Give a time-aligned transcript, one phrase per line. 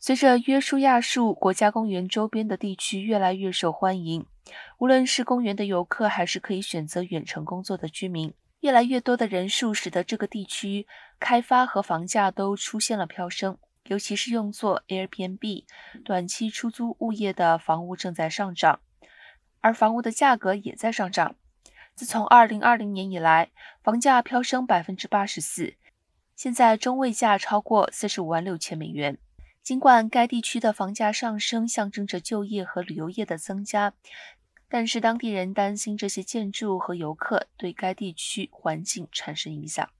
[0.00, 4.24] 随着约书亚树国家公园周边的地区越来越受欢迎，
[4.78, 10.86] 无论是公园的游客，还是可以选择远程工作的居民，越来越多的人数使得这个地区
[11.18, 13.58] 开发和房价都出现了飙升。
[13.86, 15.64] 尤其是用作 Airbnb
[16.04, 18.80] 短期出租物业的房屋正在上涨，
[19.60, 21.34] 而房屋的价格也在上涨。
[21.96, 23.50] 自从2020年以来，
[23.82, 25.74] 房价飙升百分之八十四，
[26.36, 29.18] 现在中位价超过四十五万六千美元。
[29.68, 33.92] 尽管该地区的房价上升象征着就业和旅游业的增加，
[34.66, 39.90] 但是当地人担心这些建筑和游客对该地区环境产生影响。